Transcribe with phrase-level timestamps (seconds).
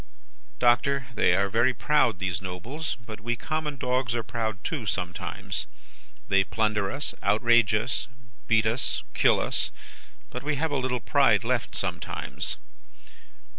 [0.57, 5.67] "'Doctor, they are very proud, these Nobles; but we common dogs are proud too, sometimes.
[6.27, 8.07] They plunder us, outrage us,
[8.47, 9.69] beat us, kill us;
[10.31, 12.57] but we have a little pride left, sometimes.